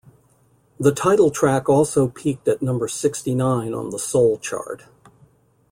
The 0.79 0.91
title 0.91 1.29
track 1.29 1.69
also 1.69 2.07
peaked 2.07 2.47
at 2.47 2.63
number 2.63 2.87
sixty-nine 2.87 3.71
on 3.75 3.91
the 3.91 3.99
soul 3.99 4.39
chart. 4.39 4.85